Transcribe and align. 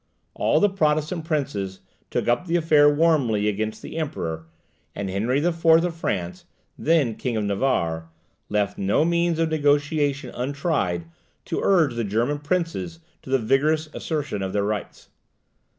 All 0.33 0.59
the 0.59 0.67
Protestant 0.67 1.25
princes 1.25 1.79
took 2.09 2.27
up 2.27 2.47
the 2.47 2.55
affair 2.55 2.91
warmly 2.91 3.47
against 3.47 3.83
the 3.83 3.97
Emperor; 3.99 4.47
and 4.95 5.11
Henry 5.11 5.45
IV. 5.45 5.63
of 5.63 5.95
France, 5.95 6.45
then 6.75 7.13
King 7.13 7.37
of 7.37 7.43
Navarre, 7.43 8.09
left 8.49 8.79
no 8.79 9.05
means 9.05 9.37
of 9.37 9.49
negotiation 9.51 10.31
untried 10.33 11.05
to 11.45 11.61
urge 11.61 11.93
the 11.93 12.03
German 12.03 12.39
princes 12.39 12.97
to 13.21 13.29
the 13.29 13.37
vigorous 13.37 13.89
assertion 13.93 14.41
of 14.41 14.53
their 14.53 14.65
rights. 14.65 15.09